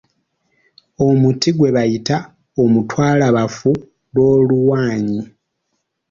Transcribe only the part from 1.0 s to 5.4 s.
Omuti gwe bayita omutwalabafu lw'oluwaanyi.